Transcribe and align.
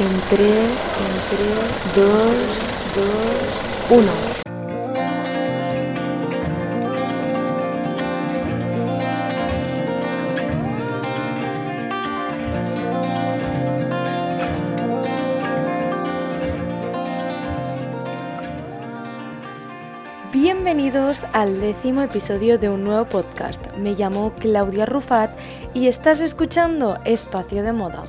En 0.00 0.08
3, 0.30 0.40
en 0.40 0.64
3, 1.28 1.94
2, 1.94 2.06
2, 3.90 3.98
1. 3.98 4.12
Bienvenidos 20.32 21.26
al 21.34 21.60
décimo 21.60 22.00
episodio 22.00 22.58
de 22.58 22.70
un 22.70 22.84
nuevo 22.84 23.04
podcast. 23.04 23.60
Me 23.76 23.92
llamo 23.92 24.32
Claudia 24.38 24.86
Rufat 24.86 25.30
y 25.74 25.88
estás 25.88 26.20
escuchando 26.20 26.96
Espacio 27.04 27.62
de 27.62 27.74
Moda. 27.74 28.04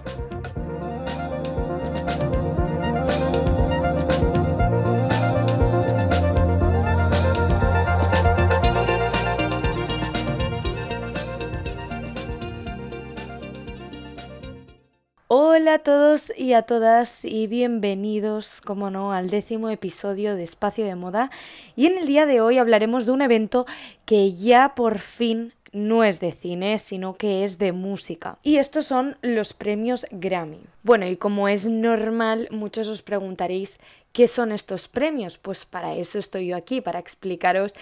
Hola 15.72 15.78
a 15.78 15.84
todos 15.84 16.34
y 16.38 16.52
a 16.52 16.64
todas 16.64 17.24
y 17.24 17.48
bienvenidos, 17.48 18.60
como 18.60 18.90
no, 18.90 19.14
al 19.14 19.30
décimo 19.30 19.70
episodio 19.70 20.36
de 20.36 20.44
Espacio 20.44 20.84
de 20.84 20.96
Moda. 20.96 21.32
Y 21.78 21.86
en 21.86 21.98
el 21.98 22.08
día 22.08 22.26
de 22.26 22.42
hoy 22.42 22.58
hablaremos 22.58 23.06
de 23.06 23.14
un 23.14 23.22
evento 23.22 23.66
que 24.04 24.34
ya 24.34 24.76
por 24.76 25.00
fin 25.00 25.54
no 25.72 26.04
es 26.04 26.20
de 26.20 26.34
cine, 26.34 26.78
sino 26.78 27.14
que 27.14 27.46
es 27.46 27.58
de 27.58 27.72
música. 27.72 28.38
Y 28.44 28.58
estos 28.58 28.86
son 28.86 29.16
los 29.22 29.54
premios 29.54 30.06
Grammy. 30.12 30.60
Bueno, 30.84 31.08
y 31.08 31.16
como 31.16 31.48
es 31.48 31.70
normal, 31.70 32.50
muchos 32.52 32.90
os 32.90 33.02
preguntaréis 33.02 33.80
¿Qué 34.12 34.28
son 34.28 34.52
estos 34.52 34.90
premios? 34.90 35.38
Pues 35.38 35.64
para 35.64 35.96
eso 35.96 36.20
estoy 36.20 36.48
yo 36.48 36.58
aquí, 36.58 36.82
para 36.82 37.00
explicaros 37.00 37.74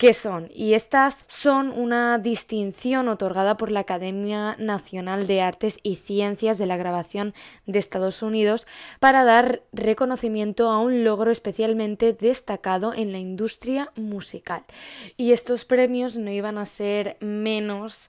qué 0.00 0.14
son. 0.14 0.48
Y 0.54 0.72
estas 0.72 1.26
son 1.28 1.68
una 1.68 2.16
distinción 2.16 3.06
otorgada 3.08 3.58
por 3.58 3.70
la 3.70 3.80
Academia 3.80 4.56
Nacional 4.58 5.26
de 5.26 5.42
Artes 5.42 5.76
y 5.82 5.96
Ciencias 5.96 6.56
de 6.56 6.64
la 6.64 6.78
Grabación 6.78 7.34
de 7.66 7.78
Estados 7.80 8.22
Unidos 8.22 8.66
para 8.98 9.24
dar 9.24 9.60
reconocimiento 9.74 10.70
a 10.70 10.78
un 10.78 11.04
logro 11.04 11.30
especialmente 11.30 12.14
destacado 12.14 12.94
en 12.94 13.12
la 13.12 13.18
industria 13.18 13.92
musical. 13.94 14.64
Y 15.18 15.32
estos 15.32 15.66
premios 15.66 16.16
no 16.16 16.30
iban 16.30 16.56
a 16.56 16.64
ser 16.64 17.18
menos 17.20 18.08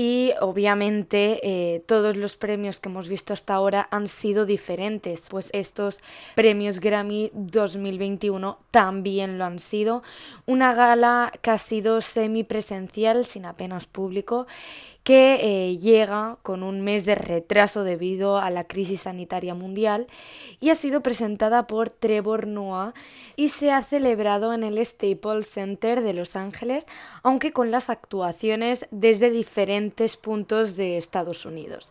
y 0.00 0.32
obviamente 0.40 1.40
eh, 1.42 1.80
todos 1.80 2.16
los 2.16 2.36
premios 2.36 2.78
que 2.78 2.88
hemos 2.88 3.08
visto 3.08 3.32
hasta 3.32 3.54
ahora 3.54 3.88
han 3.90 4.06
sido 4.06 4.46
diferentes, 4.46 5.26
pues 5.28 5.50
estos 5.52 5.98
premios 6.36 6.78
Grammy 6.78 7.32
2021 7.34 8.60
también 8.70 9.38
lo 9.38 9.44
han 9.44 9.58
sido. 9.58 10.04
Una 10.46 10.72
gala 10.72 11.27
que 11.42 11.50
ha 11.50 11.58
sido 11.58 12.00
semipresencial, 12.00 13.24
sin 13.24 13.44
apenas 13.44 13.86
público, 13.86 14.46
que 15.08 15.38
eh, 15.40 15.78
llega 15.78 16.36
con 16.42 16.62
un 16.62 16.82
mes 16.82 17.06
de 17.06 17.14
retraso 17.14 17.82
debido 17.82 18.36
a 18.36 18.50
la 18.50 18.64
crisis 18.64 19.00
sanitaria 19.00 19.54
mundial 19.54 20.06
y 20.60 20.68
ha 20.68 20.74
sido 20.74 21.02
presentada 21.02 21.66
por 21.66 21.88
Trevor 21.88 22.46
Noah 22.46 22.92
y 23.34 23.48
se 23.48 23.72
ha 23.72 23.82
celebrado 23.82 24.52
en 24.52 24.64
el 24.64 24.84
Staples 24.84 25.50
Center 25.50 26.02
de 26.02 26.12
Los 26.12 26.36
Ángeles, 26.36 26.86
aunque 27.22 27.54
con 27.54 27.70
las 27.70 27.88
actuaciones 27.88 28.86
desde 28.90 29.30
diferentes 29.30 30.18
puntos 30.18 30.76
de 30.76 30.98
Estados 30.98 31.46
Unidos. 31.46 31.90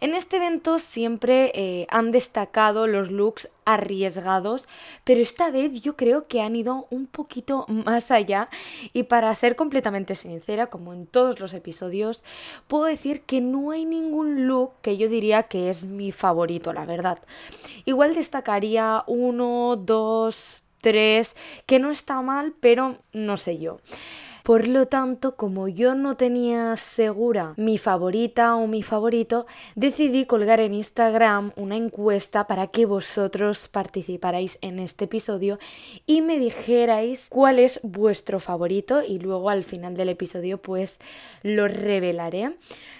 En 0.00 0.14
este 0.14 0.36
evento 0.36 0.78
siempre 0.78 1.52
eh, 1.54 1.86
han 1.88 2.10
destacado 2.10 2.86
los 2.86 3.10
looks 3.10 3.48
arriesgados, 3.64 4.68
pero 5.04 5.20
esta 5.20 5.50
vez 5.50 5.80
yo 5.80 5.96
creo 5.96 6.26
que 6.28 6.40
han 6.40 6.54
ido 6.54 6.86
un 6.90 7.06
poquito 7.06 7.64
más 7.68 8.10
allá 8.10 8.48
y 8.92 9.04
para 9.04 9.34
ser 9.34 9.56
completamente 9.56 10.14
sincera, 10.14 10.68
como 10.68 10.92
en 10.92 11.06
todos 11.06 11.40
los 11.40 11.54
episodios, 11.54 12.22
puedo 12.66 12.84
decir 12.84 13.22
que 13.22 13.40
no 13.40 13.70
hay 13.70 13.84
ningún 13.84 14.46
look 14.46 14.72
que 14.82 14.96
yo 14.96 15.08
diría 15.08 15.44
que 15.44 15.70
es 15.70 15.84
mi 15.84 16.12
favorito, 16.12 16.72
la 16.72 16.84
verdad. 16.84 17.18
Igual 17.84 18.14
destacaría 18.14 19.04
uno, 19.06 19.76
dos, 19.76 20.62
tres, 20.80 21.34
que 21.66 21.78
no 21.78 21.90
está 21.90 22.20
mal, 22.22 22.54
pero 22.60 22.98
no 23.12 23.36
sé 23.36 23.58
yo. 23.58 23.78
Por 24.46 24.68
lo 24.68 24.86
tanto, 24.86 25.34
como 25.34 25.66
yo 25.66 25.96
no 25.96 26.16
tenía 26.16 26.76
segura 26.76 27.54
mi 27.56 27.78
favorita 27.78 28.54
o 28.54 28.68
mi 28.68 28.84
favorito, 28.84 29.44
decidí 29.74 30.24
colgar 30.24 30.60
en 30.60 30.72
Instagram 30.72 31.50
una 31.56 31.74
encuesta 31.74 32.46
para 32.46 32.68
que 32.68 32.86
vosotros 32.86 33.66
participarais 33.66 34.58
en 34.60 34.78
este 34.78 35.06
episodio 35.06 35.58
y 36.06 36.20
me 36.20 36.38
dijerais 36.38 37.26
cuál 37.28 37.58
es 37.58 37.80
vuestro 37.82 38.38
favorito 38.38 39.02
y 39.02 39.18
luego 39.18 39.50
al 39.50 39.64
final 39.64 39.96
del 39.96 40.10
episodio 40.10 40.62
pues 40.62 41.00
lo 41.42 41.66
revelaré. 41.66 42.54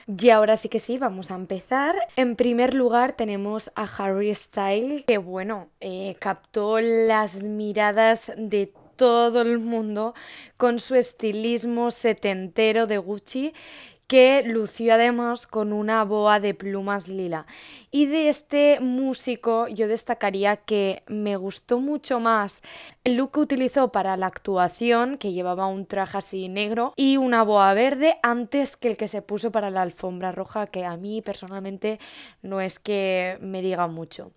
Y 0.08 0.30
ahora 0.30 0.56
sí 0.56 0.68
que 0.68 0.80
sí, 0.80 0.98
vamos 0.98 1.30
a 1.30 1.36
empezar. 1.36 1.94
En 2.16 2.34
primer 2.34 2.74
lugar 2.74 3.12
tenemos 3.12 3.70
a 3.76 3.84
Harry 3.84 4.34
Styles, 4.34 5.04
que 5.04 5.18
bueno, 5.18 5.68
eh, 5.78 6.16
captó 6.18 6.80
las 6.80 7.40
miradas 7.40 8.32
de 8.36 8.72
todo 8.96 9.42
el 9.42 9.58
mundo 9.58 10.14
con 10.56 10.80
su 10.80 10.94
estilismo 10.94 11.90
setentero 11.90 12.86
de 12.86 12.98
Gucci 12.98 13.52
que 14.06 14.44
lució 14.46 14.94
además 14.94 15.46
con 15.46 15.72
una 15.72 16.04
boa 16.04 16.38
de 16.38 16.54
plumas 16.54 17.08
lila. 17.08 17.46
Y 17.90 18.06
de 18.06 18.28
este 18.28 18.78
músico 18.80 19.66
yo 19.68 19.88
destacaría 19.88 20.56
que 20.56 21.02
me 21.08 21.36
gustó 21.36 21.80
mucho 21.80 22.20
más 22.20 22.60
el 23.02 23.16
look 23.16 23.32
que 23.32 23.40
utilizó 23.40 23.90
para 23.90 24.16
la 24.16 24.26
actuación, 24.26 25.18
que 25.18 25.32
llevaba 25.32 25.66
un 25.66 25.86
traje 25.86 26.18
así 26.18 26.48
negro 26.48 26.92
y 26.96 27.16
una 27.16 27.42
boa 27.42 27.72
verde, 27.74 28.18
antes 28.22 28.76
que 28.76 28.88
el 28.88 28.96
que 28.96 29.08
se 29.08 29.22
puso 29.22 29.50
para 29.50 29.70
la 29.70 29.82
alfombra 29.82 30.30
roja, 30.30 30.68
que 30.68 30.84
a 30.84 30.96
mí 30.96 31.20
personalmente 31.20 31.98
no 32.42 32.60
es 32.60 32.78
que 32.78 33.38
me 33.40 33.60
diga 33.60 33.88
mucho. 33.88 34.30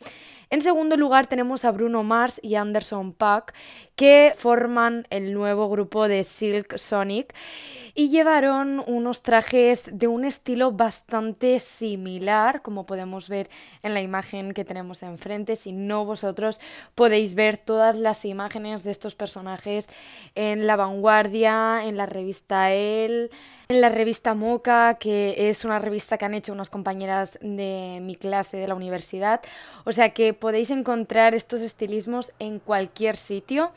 En 0.49 0.61
segundo 0.61 0.97
lugar 0.97 1.27
tenemos 1.27 1.63
a 1.63 1.71
Bruno 1.71 2.03
Mars 2.03 2.39
y 2.41 2.55
Anderson 2.55 3.13
Paak, 3.13 3.53
que 3.99 4.33
forman 4.37 5.05
el 5.09 5.33
nuevo 5.33 5.67
grupo 5.67 6.07
de 6.07 6.23
Silk 6.23 6.77
Sonic 6.77 7.35
y 7.95 8.07
llevaron 8.07 8.81
unos 8.87 9.23
trajes 9.23 9.83
de 9.91 10.07
un 10.07 10.23
estilo 10.23 10.71
bastante 10.71 11.59
similar, 11.59 12.61
como 12.61 12.85
podemos 12.85 13.27
ver 13.27 13.49
en 13.83 13.93
la 13.93 14.01
imagen 14.01 14.53
que 14.53 14.63
tenemos 14.63 15.03
enfrente. 15.03 15.57
Si 15.57 15.73
no, 15.73 16.05
vosotros 16.05 16.61
podéis 16.95 17.35
ver 17.35 17.57
todas 17.57 17.97
las 17.97 18.23
imágenes 18.23 18.83
de 18.83 18.91
estos 18.91 19.15
personajes 19.15 19.89
en 20.33 20.65
La 20.65 20.77
Vanguardia, 20.77 21.83
en 21.83 21.97
la 21.97 22.05
revista 22.05 22.71
Elle, 22.71 23.29
en 23.67 23.81
la 23.81 23.89
revista 23.89 24.33
Moca, 24.33 24.97
que 24.97 25.49
es 25.49 25.65
una 25.65 25.79
revista 25.79 26.17
que 26.17 26.23
han 26.23 26.35
hecho 26.35 26.53
unas 26.53 26.69
compañeras 26.69 27.37
de 27.41 27.99
mi 28.01 28.15
clase 28.15 28.55
de 28.55 28.67
la 28.69 28.75
universidad. 28.75 29.41
O 29.83 29.91
sea 29.91 30.11
que 30.11 30.33
podéis 30.33 30.71
encontrar 30.71 31.35
estos 31.35 31.59
estilismos 31.59 32.31
en 32.39 32.59
cualquier 32.59 33.17
sitio 33.17 33.73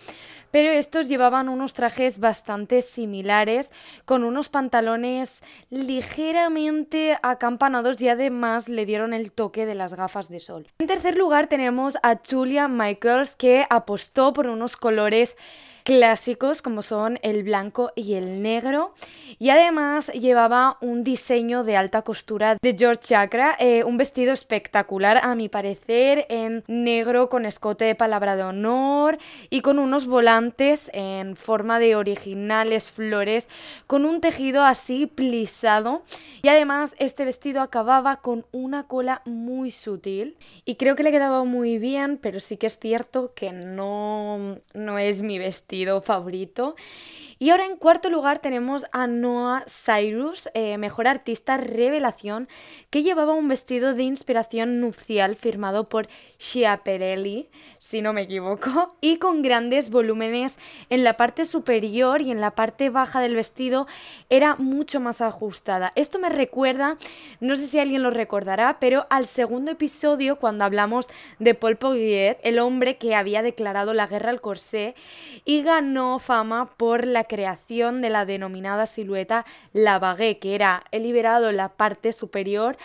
pero 0.53 0.71
estos 0.71 1.09
llevaban 1.09 1.49
unos 1.49 1.75
trajes 1.75 2.21
bastante 2.21 2.83
similares, 2.83 3.71
con 4.05 4.23
unos 4.23 4.49
pantalones 4.49 5.41
ligeramente 5.71 7.19
acampanados 7.23 8.01
y 8.01 8.09
además 8.09 8.69
le 8.69 8.87
dieron 8.87 9.15
el 9.15 9.33
toque 9.33 9.67
de 9.67 9.75
las 9.75 9.95
gafas 9.95 10.29
de 10.29 10.41
sol. 10.41 10.69
En 10.79 10.87
tercer 10.87 11.17
lugar 11.17 11.49
tenemos 11.49 11.97
a 12.03 12.21
Julia 12.29 12.69
Michaels 12.69 13.35
que 13.35 13.67
apostó 13.71 14.33
por 14.33 14.47
unos 14.47 14.77
colores 14.77 15.37
clásicos 15.83 16.63
como 16.63 16.83
son 16.83 17.19
el 17.23 17.43
blanco 17.43 17.93
y 17.95 18.15
el 18.15 18.43
negro. 18.43 18.95
Y 19.39 19.51
además 19.51 20.09
llevaba 20.13 20.79
un 20.81 21.03
diseño 21.03 21.65
de 21.65 21.77
alta 21.77 22.03
costura 22.03 22.57
de 22.61 22.77
George 22.79 23.03
Chakra, 23.03 23.57
eh, 23.59 23.83
un 23.85 23.97
vestido 23.97 24.33
espectacular 24.33 25.21
a 25.23 25.35
mi 25.35 25.49
parecer, 25.49 26.27
en 26.29 26.65
negro 26.69 27.29
con 27.29 27.47
escote 27.47 27.85
de 27.85 27.95
palabra 27.95 28.37
de 28.37 28.45
honor 28.45 29.19
y 29.51 29.61
con 29.61 29.79
unos 29.79 30.07
volantes 30.07 30.91
en 30.93 31.37
forma 31.37 31.79
de 31.79 31.97
originales 31.97 32.91
flores, 32.91 33.49
con 33.87 34.05
un 34.05 34.21
tejido 34.21 34.65
así 34.65 35.07
plisado. 35.07 36.03
Y 36.43 36.49
además 36.49 36.95
este 36.99 37.25
vestido 37.25 37.61
acababa 37.63 38.17
con 38.17 38.47
una 38.53 38.87
cola 38.87 39.23
muy 39.25 39.71
sutil 39.71 40.37
y 40.65 40.77
creo 40.77 40.95
que 40.95 41.03
le 41.03 41.11
quedaba 41.11 41.45
muy 41.45 41.79
bien, 41.79 42.19
pero 42.19 42.39
sí 42.41 42.57
que 42.57 42.67
es 42.67 42.79
cierto 42.79 43.33
que 43.35 43.53
no, 43.53 44.59
no 44.75 44.99
es 44.99 45.23
mi 45.23 45.39
vestido 45.39 45.72
favorito. 46.03 46.75
Y 47.39 47.51
ahora 47.51 47.67
en 47.67 47.77
cuarto 47.77 48.09
lugar 48.09 48.39
tenemos 48.39 48.85
a 48.93 49.09
Noah 49.09 49.65
Cyrus, 49.67 50.49
eh, 50.55 50.79
mejor 50.79 51.09
artista 51.09 51.57
revelación, 51.57 52.47
que 52.89 53.03
llevaba 53.03 53.35
un 53.35 53.49
vestido 53.49 53.95
de 53.95 54.05
inspiración 54.05 54.79
nupcial 54.79 55.35
firmado 55.35 55.89
por 55.89 56.07
Schiaparelli, 56.41 57.49
si 57.81 58.01
no 58.01 58.13
me 58.13 58.23
equivoco, 58.23 58.95
y 59.01 59.17
con 59.17 59.43
grandes 59.43 59.91
volúmenes 59.91 60.57
en 60.89 61.03
la 61.03 61.17
parte 61.17 61.45
superior 61.45 62.23
y 62.23 62.31
en 62.31 62.41
la 62.41 62.53
parte 62.53 62.91
baja 62.91 63.21
del 63.21 63.35
vestido 63.35 63.89
era 64.31 64.55
mucho 64.55 65.01
más 65.01 65.21
ajustada. 65.21 65.93
Esto 65.97 66.21
me 66.21 66.29
recuerda, 66.29 66.97
no 67.41 67.57
sé 67.57 67.67
si 67.67 67.81
alguien 67.81 68.05
lo 68.05 68.11
recordará, 68.11 68.77
pero 68.79 69.09
al 69.11 69.27
segundo 69.27 69.73
episodio 69.73 70.37
cuando 70.37 70.65
hablamos 70.65 71.09
de 71.41 71.55
Paul 71.55 71.77
Poguier, 71.77 72.39
el 72.45 72.61
hombre 72.61 72.99
que 72.99 73.17
había 73.17 73.43
declarado 73.43 73.95
la 73.95 74.07
guerra 74.07 74.31
al 74.31 74.41
corsé 74.41 74.95
y 75.45 75.62
ganó 75.63 76.19
fama 76.19 76.67
por 76.77 77.07
la 77.07 77.25
creación 77.25 78.03
de 78.03 78.11
la 78.11 78.27
denominada 78.27 78.87
silueta 78.87 79.47
Lavague, 79.73 80.39
que 80.39 80.55
era 80.55 80.85
liberado 80.93 81.53
la 81.53 81.69
parte 81.71 82.13
superior 82.13 82.77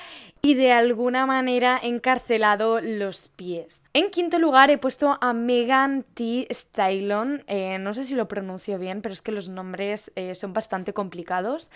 y 0.41 0.53
de 0.53 0.71
alguna 0.71 1.25
manera 1.25 1.79
encarcelado 1.81 2.79
los 2.81 3.29
pies. 3.29 3.81
En 3.93 4.11
quinto 4.11 4.39
lugar 4.39 4.69
he 4.69 4.77
puesto 4.77 5.17
a 5.21 5.33
Megan 5.33 6.05
T. 6.13 6.47
Stylon, 6.51 7.43
eh, 7.47 7.79
no 7.79 7.93
sé 7.93 8.03
si 8.03 8.15
lo 8.15 8.27
pronuncio 8.27 8.77
bien, 8.77 9.01
pero 9.01 9.13
es 9.13 9.21
que 9.21 9.31
los 9.31 9.49
nombres 9.49 10.11
eh, 10.15 10.35
son 10.35 10.53
bastante 10.53 10.93
complicados. 10.93 11.69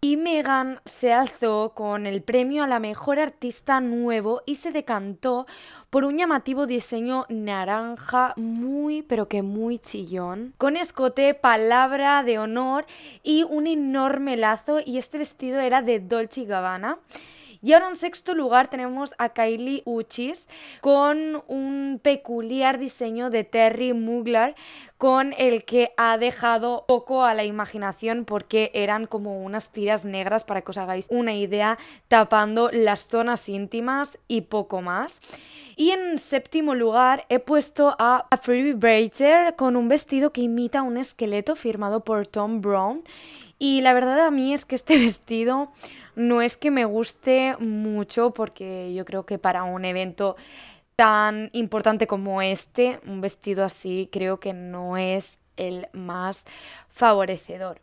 Y 0.00 0.16
Megan 0.16 0.80
se 0.84 1.12
alzó 1.12 1.74
con 1.76 2.06
el 2.06 2.22
premio 2.22 2.64
a 2.64 2.66
la 2.66 2.80
mejor 2.80 3.20
artista 3.20 3.80
nuevo 3.80 4.42
y 4.46 4.56
se 4.56 4.72
decantó 4.72 5.46
por 5.90 6.04
un 6.04 6.18
llamativo 6.18 6.66
diseño 6.66 7.24
naranja 7.28 8.34
muy 8.36 9.02
pero 9.02 9.28
que 9.28 9.42
muy 9.42 9.78
chillón, 9.78 10.54
con 10.58 10.76
escote, 10.76 11.34
palabra 11.34 12.24
de 12.24 12.40
honor 12.40 12.84
y 13.22 13.44
un 13.44 13.68
enorme 13.68 14.36
lazo 14.36 14.80
y 14.84 14.98
este 14.98 15.18
vestido 15.18 15.60
era 15.60 15.82
de 15.82 16.00
Dolce 16.00 16.46
Gabbana. 16.46 16.98
Y 17.62 17.72
ahora 17.72 17.88
en 17.88 17.96
sexto 17.96 18.34
lugar 18.34 18.68
tenemos 18.68 19.14
a 19.18 19.28
Kylie 19.28 19.82
Uchis 19.84 20.48
con 20.80 21.42
un 21.46 22.00
peculiar 22.02 22.78
diseño 22.78 23.30
de 23.30 23.44
Terry 23.44 23.92
Mugler 23.92 24.56
con 25.02 25.34
el 25.36 25.64
que 25.64 25.92
ha 25.96 26.16
dejado 26.16 26.84
poco 26.86 27.24
a 27.24 27.34
la 27.34 27.42
imaginación 27.42 28.24
porque 28.24 28.70
eran 28.72 29.08
como 29.08 29.42
unas 29.42 29.72
tiras 29.72 30.04
negras 30.04 30.44
para 30.44 30.62
que 30.62 30.70
os 30.70 30.78
hagáis 30.78 31.06
una 31.10 31.34
idea 31.34 31.76
tapando 32.06 32.70
las 32.72 33.08
zonas 33.08 33.48
íntimas 33.48 34.16
y 34.28 34.42
poco 34.42 34.80
más. 34.80 35.18
Y 35.74 35.90
en 35.90 36.18
séptimo 36.18 36.76
lugar 36.76 37.26
he 37.30 37.40
puesto 37.40 37.96
a 37.98 38.28
Phoebe 38.42 38.74
Breiter 38.74 39.56
con 39.56 39.74
un 39.74 39.88
vestido 39.88 40.32
que 40.32 40.42
imita 40.42 40.82
un 40.82 40.96
esqueleto 40.96 41.56
firmado 41.56 42.04
por 42.04 42.28
Tom 42.28 42.60
Brown. 42.60 43.02
Y 43.58 43.80
la 43.80 43.94
verdad 43.94 44.20
a 44.20 44.30
mí 44.30 44.54
es 44.54 44.64
que 44.64 44.76
este 44.76 44.98
vestido 45.04 45.72
no 46.14 46.42
es 46.42 46.56
que 46.56 46.70
me 46.70 46.84
guste 46.84 47.56
mucho 47.58 48.30
porque 48.30 48.94
yo 48.94 49.04
creo 49.04 49.26
que 49.26 49.38
para 49.38 49.64
un 49.64 49.84
evento 49.84 50.36
tan 50.96 51.50
importante 51.52 52.06
como 52.06 52.42
este, 52.42 53.00
un 53.06 53.20
vestido 53.20 53.64
así 53.64 54.08
creo 54.12 54.40
que 54.40 54.52
no 54.52 54.96
es 54.96 55.38
el 55.56 55.88
más 55.92 56.44
favorecedor. 56.88 57.80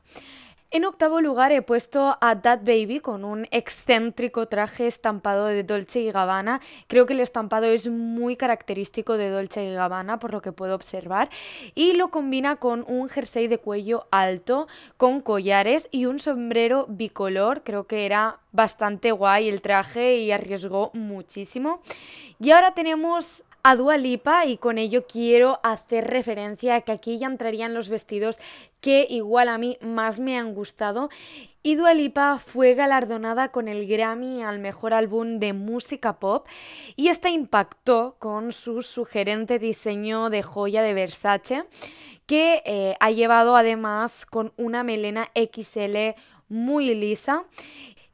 En 0.71 0.85
octavo 0.85 1.19
lugar 1.19 1.51
he 1.51 1.63
puesto 1.63 2.15
a 2.21 2.41
That 2.43 2.59
Baby 2.59 2.99
con 2.99 3.25
un 3.25 3.47
excéntrico 3.49 4.47
traje 4.47 4.85
estampado 4.85 5.47
de 5.47 5.63
Dolce 5.63 6.01
y 6.01 6.11
Gabbana. 6.11 6.61
Creo 6.85 7.07
que 7.07 7.13
el 7.13 7.21
estampado 7.21 7.65
es 7.65 7.89
muy 7.89 8.35
característico 8.35 9.17
de 9.17 9.31
Dolce 9.31 9.65
y 9.65 9.73
Gabbana 9.73 10.19
por 10.19 10.31
lo 10.31 10.43
que 10.43 10.51
puedo 10.51 10.75
observar 10.75 11.31
y 11.73 11.93
lo 11.93 12.11
combina 12.11 12.57
con 12.57 12.85
un 12.87 13.09
jersey 13.09 13.47
de 13.47 13.57
cuello 13.57 14.05
alto 14.11 14.67
con 14.97 15.21
collares 15.21 15.87
y 15.89 16.05
un 16.05 16.19
sombrero 16.19 16.85
bicolor. 16.87 17.63
Creo 17.63 17.87
que 17.87 18.05
era 18.05 18.37
bastante 18.51 19.11
guay 19.11 19.49
el 19.49 19.63
traje 19.63 20.17
y 20.17 20.31
arriesgó 20.31 20.91
muchísimo. 20.93 21.81
Y 22.39 22.51
ahora 22.51 22.75
tenemos 22.75 23.43
a 23.63 23.75
Dua 23.75 23.97
Lipa 23.97 24.45
y 24.45 24.57
con 24.57 24.77
ello 24.77 25.05
quiero 25.07 25.59
hacer 25.63 26.07
referencia 26.07 26.75
a 26.75 26.81
que 26.81 26.91
aquí 26.91 27.19
ya 27.19 27.27
entrarían 27.27 27.73
los 27.73 27.89
vestidos 27.89 28.39
que 28.81 29.05
igual 29.09 29.49
a 29.49 29.57
mí 29.57 29.77
más 29.81 30.19
me 30.19 30.37
han 30.37 30.53
gustado. 30.53 31.09
Y 31.61 31.77
fue 32.45 32.73
galardonada 32.73 33.51
con 33.51 33.67
el 33.67 33.85
Grammy 33.85 34.41
al 34.41 34.59
mejor 34.59 34.93
álbum 34.93 35.39
de 35.39 35.53
música 35.53 36.19
pop 36.19 36.47
y 36.95 37.09
esta 37.09 37.29
impactó 37.29 38.15
con 38.17 38.53
su 38.53 38.81
sugerente 38.81 39.59
diseño 39.59 40.29
de 40.29 40.41
joya 40.41 40.81
de 40.81 40.93
Versace 40.93 41.63
que 42.25 42.61
eh, 42.65 42.95
ha 42.99 43.11
llevado 43.11 43.55
además 43.55 44.25
con 44.25 44.53
una 44.55 44.83
melena 44.83 45.29
XL 45.35 46.15
muy 46.47 46.95
lisa 46.95 47.43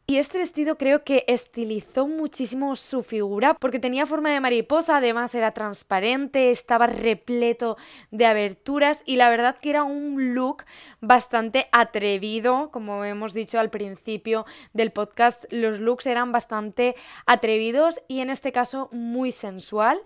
y 0.08 0.18
este 0.18 0.38
vestido 0.38 0.78
creo 0.78 1.04
que 1.04 1.24
estilizó 1.28 2.08
muchísimo 2.08 2.76
su 2.76 3.02
figura 3.02 3.56
porque 3.56 3.80
tenía 3.80 4.06
forma 4.06 4.30
de 4.30 4.40
mariposa, 4.40 4.98
además 4.98 5.34
era 5.34 5.52
transparente, 5.52 6.52
estaba 6.52 6.86
repleto 6.86 7.76
de 8.12 8.28
aberturas 8.28 9.02
y 9.08 9.16
la 9.16 9.32
verdad 9.32 9.58
que 9.58 9.72
era 9.72 9.84
un 9.84 10.36
look 10.36 10.64
bastante 11.02 11.68
atrevido, 11.72 12.70
como 12.72 13.04
hemos 13.04 13.34
dicho 13.34 13.60
al 13.60 13.72
principio 13.72 14.46
del 14.74 14.92
podcast, 14.92 15.46
los 15.50 15.80
looks 15.80 16.06
eran 16.06 16.32
bastante 16.32 16.96
atrevidos 17.26 18.00
y 18.08 18.20
en 18.20 18.30
este 18.30 18.52
caso 18.52 18.90
muy 18.92 19.32
sensual. 19.32 20.00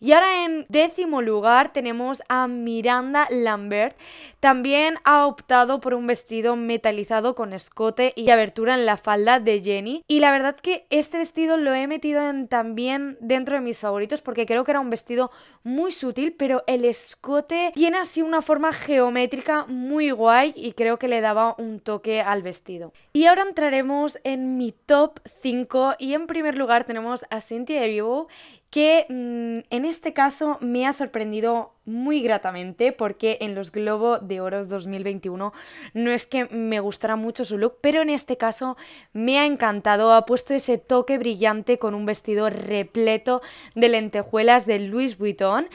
Y 0.00 0.12
ahora 0.12 0.44
en 0.44 0.66
décimo 0.68 1.22
lugar 1.22 1.72
tenemos 1.72 2.24
a 2.28 2.48
Miranda 2.48 3.28
Lambert, 3.30 3.96
también 4.40 4.98
ha 5.04 5.26
optado 5.26 5.80
por 5.80 5.94
un 5.94 6.08
vestido 6.08 6.56
metalizado 6.56 7.36
con 7.36 7.52
escote 7.52 8.12
y 8.16 8.30
abertura 8.30 8.74
en 8.74 8.84
la 8.84 8.96
falda 8.96 9.43
de 9.44 9.60
Jenny. 9.60 10.02
Y 10.08 10.20
la 10.20 10.30
verdad 10.30 10.56
que 10.56 10.86
este 10.90 11.18
vestido 11.18 11.56
lo 11.56 11.74
he 11.74 11.86
metido 11.86 12.28
en, 12.28 12.48
también 12.48 13.16
dentro 13.20 13.54
de 13.54 13.60
mis 13.60 13.78
favoritos 13.78 14.20
porque 14.20 14.46
creo 14.46 14.64
que 14.64 14.72
era 14.72 14.80
un 14.80 14.90
vestido 14.90 15.30
muy 15.62 15.92
sutil, 15.92 16.32
pero 16.32 16.64
el 16.66 16.84
escote 16.84 17.72
tiene 17.74 17.98
así 17.98 18.22
una 18.22 18.42
forma 18.42 18.72
geométrica 18.72 19.66
muy 19.66 20.10
guay 20.10 20.52
y 20.56 20.72
creo 20.72 20.98
que 20.98 21.08
le 21.08 21.20
daba 21.20 21.54
un 21.58 21.80
toque 21.80 22.20
al 22.20 22.42
vestido. 22.42 22.92
Y 23.12 23.26
ahora 23.26 23.42
entraremos 23.42 24.18
en 24.24 24.56
mi 24.56 24.72
top 24.72 25.20
5 25.42 25.94
y 25.98 26.14
en 26.14 26.26
primer 26.26 26.58
lugar 26.58 26.84
tenemos 26.84 27.24
a 27.30 27.40
Cynthia 27.40 27.84
Erivo 27.84 28.28
que 28.74 29.06
mm, 29.08 29.72
en 29.72 29.84
este 29.84 30.12
caso 30.14 30.58
me 30.60 30.84
ha 30.84 30.92
sorprendido 30.92 31.74
muy 31.84 32.22
gratamente 32.22 32.90
porque 32.90 33.38
en 33.40 33.54
los 33.54 33.70
Globo 33.70 34.18
de 34.18 34.40
Oros 34.40 34.68
2021 34.68 35.52
no 35.92 36.10
es 36.10 36.26
que 36.26 36.46
me 36.46 36.80
gustara 36.80 37.14
mucho 37.14 37.44
su 37.44 37.56
look, 37.56 37.76
pero 37.80 38.02
en 38.02 38.10
este 38.10 38.36
caso 38.36 38.76
me 39.12 39.38
ha 39.38 39.46
encantado, 39.46 40.12
ha 40.12 40.26
puesto 40.26 40.54
ese 40.54 40.76
toque 40.76 41.18
brillante 41.18 41.78
con 41.78 41.94
un 41.94 42.04
vestido 42.04 42.50
repleto 42.50 43.42
de 43.76 43.90
lentejuelas 43.90 44.66
de 44.66 44.80
Louis 44.80 45.18
Vuitton. 45.18 45.68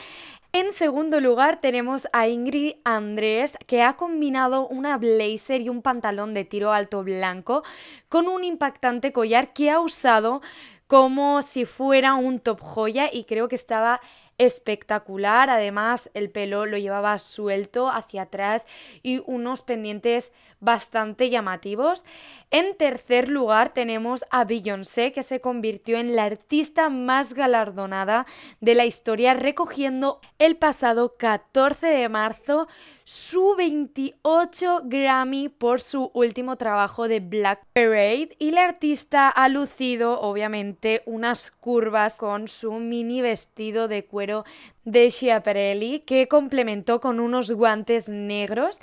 En 0.51 0.71
segundo 0.71 1.21
lugar 1.21 1.61
tenemos 1.61 2.07
a 2.11 2.27
Ingrid 2.27 2.77
Andrés 2.83 3.53
que 3.67 3.83
ha 3.83 3.97
combinado 3.97 4.67
una 4.67 4.97
blazer 4.97 5.61
y 5.61 5.69
un 5.69 5.83
pantalón 5.83 6.33
de 6.33 6.43
tiro 6.43 6.73
alto 6.73 7.03
blanco 7.03 7.63
con 8.09 8.27
un 8.27 8.43
impactante 8.43 9.13
collar 9.13 9.53
que 9.53 9.69
ha 9.69 9.79
usado 9.79 10.41
como 10.87 11.43
si 11.43 11.65
fuera 11.65 12.15
un 12.15 12.39
top 12.39 12.61
joya 12.61 13.11
y 13.13 13.25
creo 13.25 13.47
que 13.47 13.55
estaba 13.55 14.01
espectacular. 14.39 15.51
Además, 15.51 16.09
el 16.15 16.31
pelo 16.31 16.65
lo 16.65 16.79
llevaba 16.79 17.19
suelto 17.19 17.87
hacia 17.87 18.23
atrás 18.23 18.65
y 19.03 19.21
unos 19.27 19.61
pendientes 19.61 20.31
bastante 20.59 21.29
llamativos. 21.29 22.03
En 22.51 22.75
tercer 22.75 23.29
lugar 23.29 23.73
tenemos 23.73 24.25
a 24.31 24.43
Beyoncé, 24.43 25.11
que 25.13 25.23
se 25.23 25.39
convirtió 25.39 25.97
en 25.97 26.15
la 26.15 26.25
artista 26.25 26.89
más 26.89 27.33
galardonada 27.33 28.25
de 28.59 28.75
la 28.75 28.85
historia, 28.85 29.33
recogiendo 29.33 30.19
el 30.39 30.55
pasado 30.57 31.15
14 31.17 31.87
de 31.87 32.09
marzo 32.09 32.67
su 33.11 33.55
28 33.55 34.81
Grammy 34.83 35.49
por 35.49 35.81
su 35.81 36.11
último 36.13 36.57
trabajo 36.57 37.07
de 37.07 37.19
Black 37.19 37.65
Parade 37.73 38.35
y 38.37 38.51
la 38.51 38.65
artista 38.65 39.29
ha 39.29 39.49
lucido 39.49 40.21
obviamente 40.21 41.01
unas 41.07 41.49
curvas 41.49 42.17
con 42.17 42.47
su 42.47 42.73
mini 42.73 43.21
vestido 43.21 43.87
de 43.87 44.05
cuero 44.05 44.45
de 44.91 45.11
Schiaparelli 45.11 45.99
que 45.99 46.27
complementó 46.27 46.99
con 46.99 47.19
unos 47.19 47.51
guantes 47.51 48.09
negros 48.09 48.79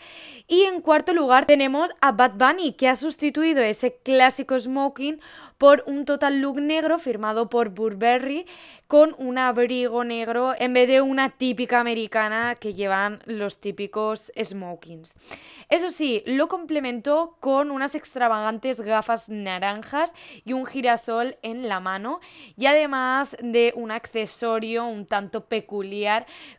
y 0.47 0.63
en 0.63 0.81
cuarto 0.81 1.13
lugar 1.13 1.47
tenemos 1.47 1.91
a 2.01 2.13
Bad 2.13 2.35
Bunny 2.35 2.73
que 2.75 2.89
ha 2.89 2.97
sustituido 2.97 3.63
ese 3.63 3.97
clásico 4.03 4.59
smoking 4.59 5.21
por 5.59 5.83
un 5.87 6.05
total 6.05 6.41
look 6.41 6.61
negro 6.61 6.99
firmado 6.99 7.49
por 7.49 7.71
Burberry 7.71 8.47
con 8.87 9.15
un 9.19 9.39
abrigo 9.39 10.05
negro 10.05 10.55
en 10.59 10.75
vez 10.75 10.87
de 10.87 11.01
una 11.01 11.31
típica 11.31 11.81
americana 11.81 12.55
que 12.59 12.75
llevan 12.75 13.21
los 13.25 13.59
típicos 13.59 14.31
smokings. 14.41 15.15
Eso 15.69 15.91
sí, 15.91 16.23
lo 16.27 16.47
complementó 16.47 17.37
con 17.41 17.71
unas 17.71 17.95
extravagantes 17.95 18.81
gafas 18.81 19.29
naranjas 19.29 20.13
y 20.45 20.53
un 20.53 20.67
girasol 20.67 21.37
en 21.43 21.69
la 21.69 21.81
mano 21.81 22.21
y 22.57 22.67
además 22.67 23.37
de 23.41 23.73
un 23.75 23.91
accesorio 23.91 24.87
un 24.87 25.07
tanto 25.07 25.47
peculiar 25.47 25.96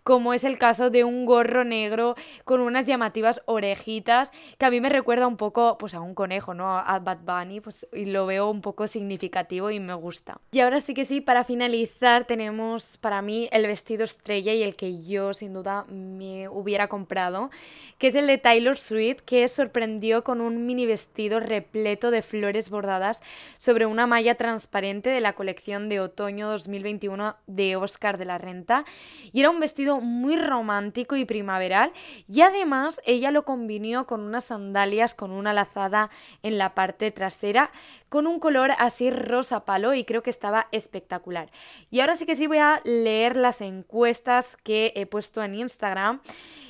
como 0.04 0.34
es 0.34 0.44
el 0.44 0.58
caso 0.58 0.90
de 0.90 1.04
un 1.04 1.26
gorro 1.26 1.64
negro 1.64 2.16
con 2.44 2.62
unas 2.62 2.86
llamativas 2.86 3.42
orejitas 3.46 4.32
que 4.58 4.66
a 4.66 4.72
mí 4.72 4.82
me 4.82 4.90
recuerda 4.90 5.28
un 5.28 5.38
poco 5.38 5.78
pues 5.78 5.94
a 5.94 6.02
un 6.02 6.16
conejo, 6.16 6.54
¿no? 6.54 6.78
A 6.78 7.00
Bad 7.00 7.20
Bunny, 7.24 7.62
pues 7.62 7.88
y 7.94 8.06
lo 8.06 8.26
veo 8.26 8.50
un 8.50 8.62
poco 8.62 8.88
significativo 8.88 9.72
y 9.72 9.80
me 9.80 9.94
gusta. 9.94 10.40
Y 10.52 10.60
ahora 10.60 10.80
sí 10.80 10.94
que 10.94 11.06
sí, 11.06 11.22
para 11.22 11.44
finalizar 11.44 12.26
tenemos 12.26 12.98
para 12.98 13.22
mí 13.22 13.50
el 13.52 13.68
vestido 13.68 14.04
estrella 14.04 14.54
y 14.54 14.64
el 14.64 14.76
que 14.76 15.04
yo 15.04 15.34
sin 15.34 15.54
duda 15.54 15.86
me 15.90 16.48
hubiera 16.50 16.88
comprado, 16.88 17.50
que 17.98 18.08
es 18.08 18.16
el 18.16 18.28
de 18.28 18.38
Taylor 18.38 18.78
Swift, 18.78 19.22
que 19.22 19.48
sorprendió 19.48 20.24
con 20.24 20.42
un 20.42 20.66
mini 20.66 20.86
vestido 20.86 21.40
repleto 21.40 22.12
de 22.12 22.22
flores 22.22 22.70
bordadas 22.70 23.22
sobre 23.58 23.86
una 23.86 24.08
malla 24.08 24.36
transparente 24.36 25.10
de 25.10 25.22
la 25.22 25.34
colección 25.34 25.90
de 25.90 26.00
otoño 26.00 26.50
2021 26.50 27.36
de 27.48 27.76
Oscar 27.76 28.18
de 28.18 28.26
la 28.26 28.38
Renta. 28.38 28.86
Y 29.32 29.40
era 29.40 29.50
un 29.50 29.60
vestido 29.60 30.00
muy 30.02 30.36
romántico 30.36 31.16
y 31.16 31.26
primaveral 31.26 31.92
y 32.28 32.42
además 32.42 33.02
ella 33.06 33.32
lo 33.32 33.46
combinó 33.46 34.08
con 34.08 34.22
unas 34.22 34.46
sandalias 34.46 35.16
con 35.16 35.32
una 35.32 35.54
lazada 35.54 36.10
en 36.44 36.58
la 36.58 36.74
parte 36.74 37.12
trasera 37.12 37.72
con 38.10 38.28
un 38.28 38.40
color 38.40 38.72
así 38.78 39.12
rosa 39.12 39.66
palo 39.66 39.94
y 39.94 40.06
creo 40.06 40.24
que 40.24 40.30
estaba 40.30 40.68
espectacular. 40.72 41.52
Y 41.92 42.00
ahora 42.00 42.16
sí 42.16 42.26
que 42.26 42.36
sí 42.36 42.48
voy 42.48 42.60
a 42.60 42.82
leer 42.84 43.36
las 43.36 43.62
encuestas 43.62 44.58
que 44.64 44.94
he 44.96 45.06
puesto 45.06 45.44
en 45.44 45.56
Instagram. 45.56 46.22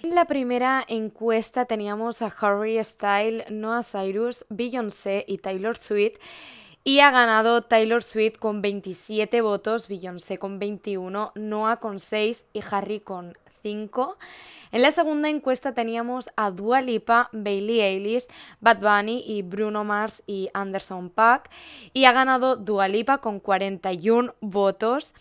En 0.04 0.16
la 0.16 0.26
primera 0.26 0.84
encuesta 0.88 1.66
teníamos 1.66 2.22
a 2.22 2.34
Harry 2.40 2.84
Style, 2.84 3.46
Noah 3.50 3.84
Cyrus, 3.84 4.46
Beyoncé 4.50 5.26
y 5.28 5.38
Taylor 5.38 5.78
Swift. 5.78 6.18
Y 6.88 7.02
ha 7.02 7.12
ganado 7.12 7.64
Taylor 7.64 8.02
Swift 8.02 8.38
con 8.40 8.62
27 8.62 9.42
votos, 9.42 9.90
Beyoncé 9.90 10.38
con 10.38 10.58
21, 10.58 11.34
Noah 11.36 11.82
con 11.82 12.00
6 12.00 12.46
y 12.54 12.62
Harry 12.72 13.02
con 13.02 13.38
5. 13.62 14.18
En 14.72 14.82
la 14.82 14.92
segunda 14.92 15.28
encuesta 15.28 15.74
teníamos 15.74 16.30
a 16.38 16.50
Dua 16.50 16.80
Lipa, 16.80 17.30
Bailey 17.34 17.82
Eilish, 17.82 18.28
Bad 18.62 18.80
Bunny 18.80 19.22
y 19.28 19.42
Bruno 19.42 19.84
Mars 19.84 20.24
y 20.28 20.48
Anderson 20.54 21.10
Paak 21.10 21.50
y 21.92 22.06
ha 22.06 22.14
ganado 22.14 22.56
Dua 22.56 22.88
Lipa 22.88 23.18
con 23.18 23.42
41 23.42 24.36
votos. 24.40 25.12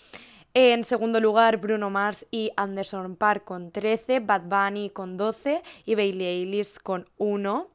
En 0.54 0.84
segundo 0.84 1.18
lugar, 1.18 1.56
Bruno 1.56 1.90
Mars 1.90 2.26
y 2.30 2.52
Anderson 2.56 3.16
Paak 3.16 3.42
con 3.42 3.72
13, 3.72 4.20
Bad 4.20 4.42
Bunny 4.42 4.90
con 4.90 5.16
12 5.16 5.64
y 5.84 5.96
Bailey 5.96 6.28
Eilish 6.28 6.78
con 6.80 7.08
1. 7.16 7.66